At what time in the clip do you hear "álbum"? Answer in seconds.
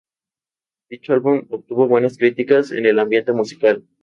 1.13-1.45